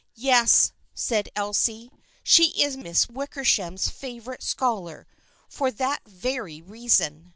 "Yes," 0.17 0.71
said 0.95 1.29
Elsie." 1.35 1.91
She 2.23 2.59
is 2.63 2.75
Miss 2.75 3.07
Wickersham's 3.07 3.87
favorite 3.89 4.41
scholar, 4.41 5.05
for 5.47 5.69
that 5.69 6.01
very 6.07 6.59
reason. 6.59 7.29